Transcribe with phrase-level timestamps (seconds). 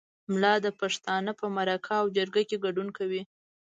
[0.31, 3.21] ملا د پښتانه په مرکه او جرګه کې ګډون کوي.